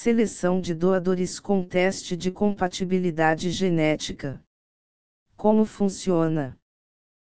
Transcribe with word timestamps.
Seleção 0.00 0.60
de 0.60 0.76
doadores 0.76 1.40
com 1.40 1.64
teste 1.64 2.16
de 2.16 2.30
compatibilidade 2.30 3.50
genética. 3.50 4.40
Como 5.36 5.64
funciona? 5.64 6.56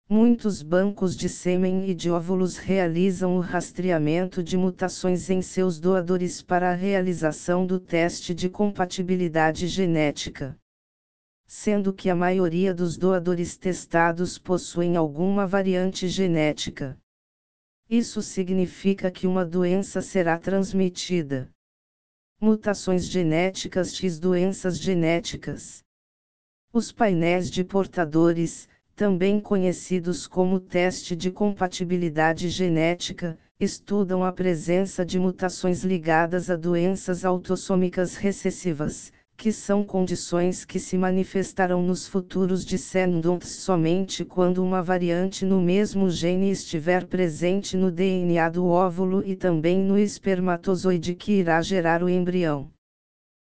Muitos 0.06 0.62
bancos 0.62 1.16
de 1.16 1.26
sêmen 1.26 1.88
e 1.88 1.94
de 1.94 2.10
óvulos 2.10 2.58
realizam 2.58 3.38
o 3.38 3.40
rastreamento 3.40 4.42
de 4.42 4.58
mutações 4.58 5.30
em 5.30 5.40
seus 5.40 5.80
doadores 5.80 6.42
para 6.42 6.70
a 6.70 6.74
realização 6.74 7.64
do 7.64 7.80
teste 7.80 8.34
de 8.34 8.50
compatibilidade 8.50 9.66
genética. 9.66 10.54
Sendo 11.46 11.94
que 11.94 12.10
a 12.10 12.14
maioria 12.14 12.74
dos 12.74 12.98
doadores 12.98 13.56
testados 13.56 14.36
possuem 14.36 14.98
alguma 14.98 15.46
variante 15.46 16.06
genética. 16.08 16.94
Isso 17.88 18.20
significa 18.20 19.10
que 19.10 19.26
uma 19.26 19.46
doença 19.46 20.02
será 20.02 20.38
transmitida. 20.38 21.50
Mutações 22.42 23.04
genéticas 23.04 23.94
X 23.94 24.18
doenças 24.18 24.78
genéticas. 24.78 25.84
Os 26.72 26.90
painéis 26.90 27.50
de 27.50 27.62
portadores, 27.62 28.66
também 28.96 29.38
conhecidos 29.38 30.26
como 30.26 30.58
teste 30.58 31.14
de 31.14 31.30
compatibilidade 31.30 32.48
genética, 32.48 33.38
estudam 33.60 34.24
a 34.24 34.32
presença 34.32 35.04
de 35.04 35.18
mutações 35.18 35.84
ligadas 35.84 36.48
a 36.48 36.56
doenças 36.56 37.26
autossômicas 37.26 38.16
recessivas, 38.16 39.12
que 39.40 39.52
são 39.52 39.82
condições 39.82 40.66
que 40.66 40.78
se 40.78 40.98
manifestarão 40.98 41.82
nos 41.82 42.06
futuros 42.06 42.62
descendentes 42.62 43.48
somente 43.48 44.22
quando 44.22 44.62
uma 44.62 44.82
variante 44.82 45.46
no 45.46 45.62
mesmo 45.62 46.10
gene 46.10 46.50
estiver 46.50 47.06
presente 47.06 47.74
no 47.74 47.90
DNA 47.90 48.50
do 48.50 48.66
óvulo 48.66 49.22
e 49.24 49.34
também 49.34 49.78
no 49.78 49.98
espermatozoide 49.98 51.14
que 51.14 51.32
irá 51.32 51.62
gerar 51.62 52.02
o 52.02 52.08
embrião. 52.10 52.70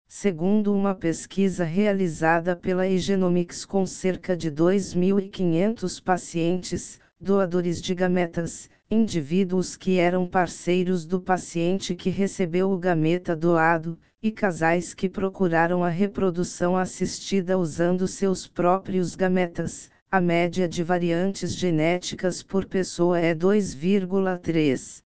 Segundo 0.07 0.73
uma 0.73 0.95
pesquisa 0.95 1.63
realizada 1.63 2.55
pela 2.55 2.87
Egenomics 2.87 3.63
com 3.63 3.85
cerca 3.85 4.35
de 4.35 4.51
2.500 4.51 6.01
pacientes, 6.01 6.99
doadores 7.21 7.79
de 7.79 7.93
gametas, 7.93 8.71
indivíduos 8.89 9.77
que 9.77 9.99
eram 9.99 10.25
parceiros 10.25 11.05
do 11.05 11.21
paciente 11.21 11.93
que 11.93 12.09
recebeu 12.09 12.71
o 12.71 12.77
gameta 12.79 13.35
doado, 13.35 13.99
e 14.25 14.31
casais 14.31 14.91
que 14.95 15.07
procuraram 15.07 15.83
a 15.83 15.89
reprodução 15.89 16.75
assistida 16.75 17.59
usando 17.59 18.07
seus 18.07 18.47
próprios 18.47 19.13
gametas, 19.13 19.91
a 20.09 20.19
média 20.19 20.67
de 20.67 20.83
variantes 20.83 21.55
genéticas 21.55 22.41
por 22.41 22.65
pessoa 22.65 23.19
é 23.19 23.35
2,3 23.35 25.03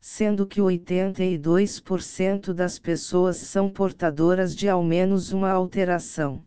sendo 0.00 0.48
que 0.48 0.60
82% 0.60 2.52
das 2.52 2.76
pessoas 2.76 3.36
são 3.36 3.70
portadoras 3.70 4.54
de 4.54 4.68
ao 4.68 4.82
menos 4.82 5.32
uma 5.32 5.50
alteração. 5.50 6.44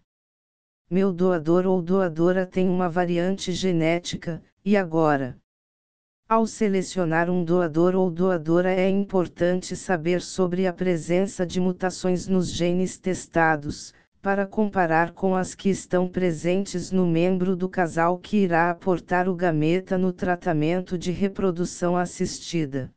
Meu 0.91 1.11
doador 1.11 1.65
ou 1.65 1.81
doadora 1.81 2.45
tem 2.45 2.69
uma 2.69 2.87
variante 2.87 3.53
genética, 3.53 4.43
e 4.63 4.77
agora? 4.77 5.39
Ao 6.29 6.45
selecionar 6.45 7.29
um 7.29 7.41
doador 7.41 7.95
ou 7.95 8.11
doadora 8.11 8.69
é 8.69 8.89
importante 8.89 9.77
saber 9.77 10.21
sobre 10.21 10.67
a 10.67 10.73
presença 10.73 11.45
de 11.45 11.57
mutações 11.57 12.27
nos 12.27 12.51
genes 12.51 12.97
testados, 12.97 13.93
para 14.21 14.45
comparar 14.45 15.13
com 15.13 15.33
as 15.33 15.55
que 15.55 15.69
estão 15.69 16.05
presentes 16.05 16.91
no 16.91 17.07
membro 17.07 17.55
do 17.55 17.69
casal 17.69 18.17
que 18.17 18.39
irá 18.39 18.69
aportar 18.69 19.29
o 19.29 19.35
gameta 19.35 19.97
no 19.97 20.11
tratamento 20.11 20.97
de 20.97 21.11
reprodução 21.11 21.95
assistida. 21.95 22.91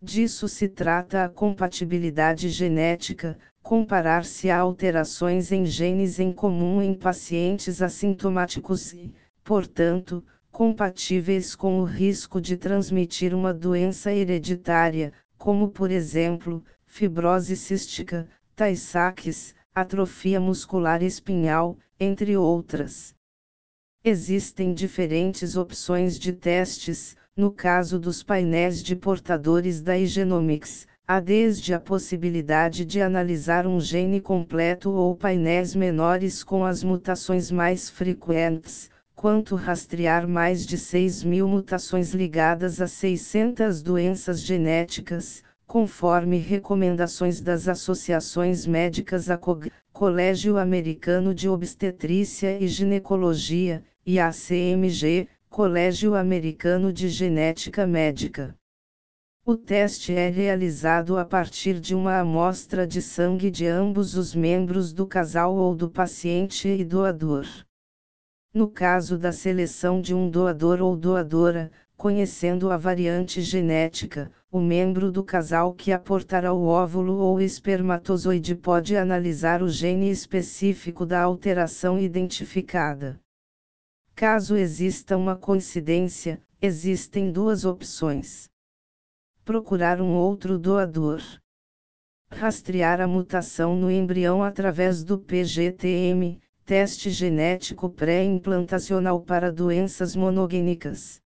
Disso 0.00 0.46
se 0.46 0.68
trata 0.68 1.24
a 1.24 1.28
compatibilidade 1.28 2.48
genética, 2.48 3.36
comparar-se 3.60 4.50
a 4.50 4.60
alterações 4.60 5.50
em 5.50 5.66
genes 5.66 6.20
em 6.20 6.30
comum 6.32 6.80
em 6.80 6.94
pacientes 6.94 7.82
assintomáticos 7.82 8.92
e, 8.92 9.12
portanto, 9.42 10.22
compatíveis 10.56 11.54
com 11.54 11.80
o 11.80 11.84
risco 11.84 12.40
de 12.40 12.56
transmitir 12.56 13.34
uma 13.34 13.52
doença 13.52 14.10
hereditária, 14.10 15.12
como 15.36 15.68
por 15.68 15.90
exemplo, 15.90 16.64
fibrose 16.86 17.54
cística, 17.54 18.26
Tay-Sachs, 18.54 19.54
atrofia 19.74 20.40
muscular 20.40 21.02
espinhal, 21.02 21.76
entre 22.00 22.38
outras. 22.38 23.14
Existem 24.02 24.72
diferentes 24.72 25.58
opções 25.58 26.18
de 26.18 26.32
testes, 26.32 27.14
no 27.36 27.52
caso 27.52 27.98
dos 27.98 28.22
painéis 28.22 28.82
de 28.82 28.96
portadores 28.96 29.82
da 29.82 29.98
Igenomics, 29.98 30.86
há 31.06 31.20
desde 31.20 31.74
a 31.74 31.78
possibilidade 31.78 32.82
de 32.86 33.02
analisar 33.02 33.66
um 33.66 33.78
gene 33.78 34.22
completo 34.22 34.90
ou 34.90 35.14
painéis 35.14 35.74
menores 35.74 36.42
com 36.42 36.64
as 36.64 36.82
mutações 36.82 37.50
mais 37.50 37.90
frequentes, 37.90 38.88
quanto 39.16 39.56
rastrear 39.56 40.28
mais 40.28 40.66
de 40.66 40.76
6 40.76 41.24
mil 41.24 41.48
mutações 41.48 42.12
ligadas 42.12 42.82
a 42.82 42.86
600 42.86 43.82
doenças 43.82 44.42
genéticas, 44.42 45.42
conforme 45.66 46.36
recomendações 46.36 47.40
das 47.40 47.66
associações 47.66 48.66
médicas 48.66 49.30
ACOG, 49.30 49.72
Colégio 49.90 50.58
Americano 50.58 51.34
de 51.34 51.48
Obstetrícia 51.48 52.58
e 52.60 52.68
Ginecologia, 52.68 53.82
e 54.04 54.20
ACMG, 54.20 55.26
Colégio 55.48 56.14
Americano 56.14 56.92
de 56.92 57.08
Genética 57.08 57.86
Médica. 57.86 58.54
O 59.46 59.56
teste 59.56 60.12
é 60.12 60.28
realizado 60.28 61.16
a 61.16 61.24
partir 61.24 61.80
de 61.80 61.94
uma 61.94 62.20
amostra 62.20 62.86
de 62.86 63.00
sangue 63.00 63.50
de 63.50 63.66
ambos 63.66 64.14
os 64.14 64.34
membros 64.34 64.92
do 64.92 65.06
casal 65.06 65.56
ou 65.56 65.74
do 65.74 65.88
paciente 65.88 66.68
e 66.68 66.84
doador. 66.84 67.46
No 68.56 68.70
caso 68.70 69.18
da 69.18 69.32
seleção 69.32 70.00
de 70.00 70.14
um 70.14 70.30
doador 70.30 70.80
ou 70.80 70.96
doadora, 70.96 71.70
conhecendo 71.94 72.70
a 72.70 72.78
variante 72.78 73.42
genética, 73.42 74.32
o 74.50 74.62
membro 74.62 75.12
do 75.12 75.22
casal 75.22 75.74
que 75.74 75.92
aportará 75.92 76.54
o 76.54 76.64
óvulo 76.64 77.18
ou 77.18 77.38
espermatozoide 77.38 78.54
pode 78.54 78.96
analisar 78.96 79.62
o 79.62 79.68
gene 79.68 80.10
específico 80.10 81.04
da 81.04 81.20
alteração 81.20 81.98
identificada. 81.98 83.20
Caso 84.14 84.56
exista 84.56 85.18
uma 85.18 85.36
coincidência, 85.36 86.40
existem 86.58 87.30
duas 87.30 87.66
opções. 87.66 88.48
Procurar 89.44 90.00
um 90.00 90.14
outro 90.14 90.58
doador. 90.58 91.20
Rastrear 92.30 93.02
a 93.02 93.06
mutação 93.06 93.76
no 93.76 93.90
embrião 93.90 94.42
através 94.42 95.04
do 95.04 95.18
PGTM, 95.18 96.40
teste 96.66 97.10
genético 97.10 97.88
pré-implantacional 97.88 99.20
para 99.20 99.52
doenças 99.52 100.16
monogênicas. 100.16 101.20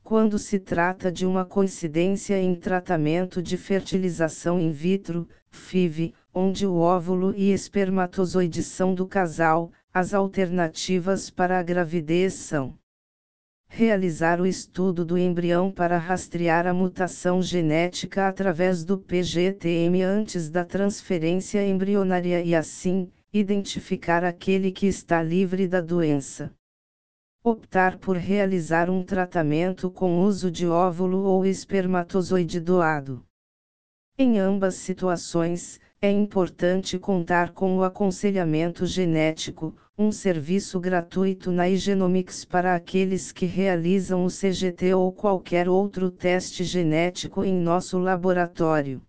Quando 0.00 0.38
se 0.38 0.60
trata 0.60 1.10
de 1.10 1.26
uma 1.26 1.44
coincidência 1.44 2.40
em 2.40 2.54
tratamento 2.54 3.42
de 3.42 3.56
fertilização 3.56 4.60
in 4.60 4.70
vitro, 4.70 5.28
FIV, 5.50 6.14
onde 6.32 6.64
o 6.64 6.76
óvulo 6.76 7.34
e 7.36 7.50
espermatozoide 7.50 8.62
são 8.62 8.94
do 8.94 9.08
casal, 9.08 9.72
as 9.92 10.14
alternativas 10.14 11.30
para 11.30 11.58
a 11.58 11.62
gravidez 11.62 12.34
são: 12.34 12.78
realizar 13.66 14.40
o 14.40 14.46
estudo 14.46 15.04
do 15.04 15.18
embrião 15.18 15.68
para 15.68 15.98
rastrear 15.98 16.64
a 16.68 16.72
mutação 16.72 17.42
genética 17.42 18.28
através 18.28 18.84
do 18.84 18.98
PGTM 18.98 20.00
antes 20.04 20.48
da 20.48 20.64
transferência 20.64 21.66
embrionária 21.66 22.40
e 22.40 22.54
assim, 22.54 23.10
identificar 23.36 24.22
aquele 24.22 24.70
que 24.70 24.86
está 24.86 25.20
livre 25.20 25.66
da 25.66 25.80
doença. 25.80 26.54
Optar 27.42 27.98
por 27.98 28.16
realizar 28.16 28.88
um 28.88 29.02
tratamento 29.02 29.90
com 29.90 30.20
uso 30.20 30.48
de 30.52 30.68
óvulo 30.68 31.24
ou 31.24 31.44
espermatozoide 31.44 32.60
doado. 32.60 33.26
Em 34.16 34.38
ambas 34.38 34.76
situações, 34.76 35.80
é 36.00 36.08
importante 36.08 36.96
contar 36.96 37.50
com 37.50 37.76
o 37.76 37.82
aconselhamento 37.82 38.86
genético, 38.86 39.74
um 39.98 40.12
serviço 40.12 40.78
gratuito 40.78 41.50
na 41.50 41.68
Igenomics 41.68 42.44
para 42.44 42.76
aqueles 42.76 43.32
que 43.32 43.46
realizam 43.46 44.24
o 44.24 44.28
CGT 44.28 44.94
ou 44.94 45.12
qualquer 45.12 45.68
outro 45.68 46.08
teste 46.08 46.62
genético 46.62 47.44
em 47.44 47.52
nosso 47.52 47.98
laboratório. 47.98 49.02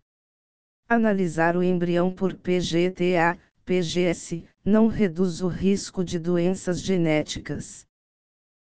Analisar 0.90 1.56
o 1.56 1.62
embrião 1.62 2.12
por 2.12 2.34
PGTA, 2.34 3.38
PGS, 3.66 4.44
não 4.64 4.86
reduz 4.86 5.42
o 5.42 5.48
risco 5.48 6.04
de 6.04 6.20
doenças 6.20 6.80
genéticas. 6.80 7.84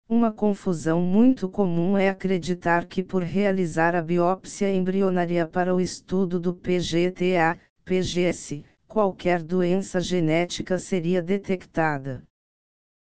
Uma 0.08 0.32
confusão 0.32 1.00
muito 1.00 1.48
comum 1.48 1.96
é 1.96 2.08
acreditar 2.08 2.84
que 2.84 3.00
por 3.00 3.22
realizar 3.22 3.94
a 3.94 4.02
biópsia 4.02 4.74
embrionária 4.74 5.46
para 5.46 5.72
o 5.72 5.80
estudo 5.80 6.40
do 6.40 6.52
PGTA, 6.52 7.60
PGS, 7.84 8.64
qualquer 8.88 9.40
doença 9.40 10.00
genética 10.00 10.80
seria 10.80 11.22
detectada. 11.22 12.24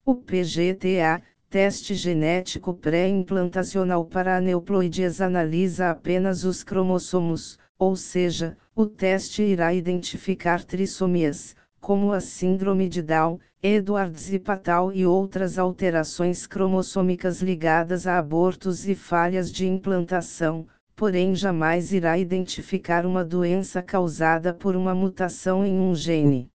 O 0.06 0.14
PGTA, 0.14 1.24
teste 1.50 1.96
genético 1.96 2.72
pré-implantacional 2.76 4.06
para 4.06 4.38
aneuploidias 4.38 5.22
analisa 5.22 5.90
apenas 5.90 6.44
os 6.44 6.62
cromossomos, 6.62 7.58
ou 7.80 7.96
seja, 7.96 8.56
o 8.76 8.86
teste 8.86 9.42
irá 9.42 9.74
identificar 9.74 10.64
trissomias, 10.64 11.56
como 11.80 12.12
a 12.12 12.20
síndrome 12.20 12.90
de 12.90 13.02
Down, 13.02 13.40
Edwards 13.62 14.32
e 14.32 14.40
Patal 14.40 14.92
e 14.92 15.06
outras 15.06 15.58
alterações 15.58 16.46
cromossômicas 16.46 17.42
ligadas 17.42 18.08
a 18.08 18.18
abortos 18.18 18.88
e 18.88 18.96
falhas 18.96 19.52
de 19.52 19.68
implantação, 19.68 20.68
porém 20.96 21.34
jamais 21.34 21.94
irá 21.94 22.18
identificar 22.18 23.06
uma 23.06 23.24
doença 23.24 23.82
causada 23.82 24.54
por 24.54 24.76
uma 24.76 24.94
mutação 24.94 25.66
em 25.66 25.80
um 25.80 25.96
gene. 25.96 26.50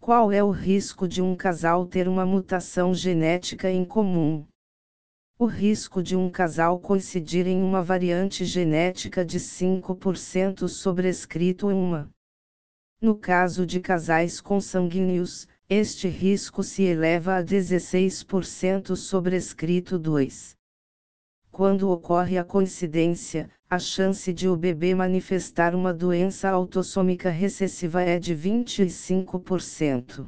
Qual 0.00 0.30
é 0.30 0.42
o 0.42 0.50
risco 0.50 1.08
de 1.08 1.22
um 1.22 1.34
casal 1.34 1.86
ter 1.86 2.08
uma 2.08 2.26
mutação 2.26 2.92
genética 2.92 3.70
em 3.70 3.84
comum? 3.84 4.44
O 5.38 5.46
risco 5.46 6.02
de 6.02 6.14
um 6.14 6.30
casal 6.30 6.78
coincidir 6.78 7.46
em 7.46 7.62
uma 7.62 7.82
variante 7.82 8.44
genética 8.44 9.24
de 9.24 9.40
5% 9.40 10.68
sobrescrito 10.68 11.70
em 11.70 11.74
uma. 11.74 12.13
No 13.04 13.14
caso 13.14 13.66
de 13.66 13.80
casais 13.80 14.40
consanguíneos, 14.40 15.46
este 15.68 16.08
risco 16.08 16.62
se 16.62 16.84
eleva 16.84 17.36
a 17.36 17.44
16% 17.44 18.96
sobrescrito 18.96 19.98
2. 19.98 20.56
Quando 21.52 21.90
ocorre 21.90 22.38
a 22.38 22.44
coincidência, 22.44 23.50
a 23.68 23.78
chance 23.78 24.32
de 24.32 24.48
o 24.48 24.56
bebê 24.56 24.94
manifestar 24.94 25.74
uma 25.74 25.92
doença 25.92 26.48
autossômica 26.48 27.28
recessiva 27.28 28.00
é 28.00 28.18
de 28.18 28.34
25%. 28.34 30.26